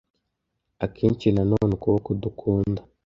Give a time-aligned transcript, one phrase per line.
[0.85, 2.81] akenshi nanone ukuboko dukunda